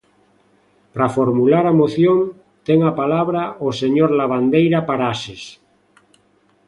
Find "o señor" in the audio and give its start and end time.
3.67-4.09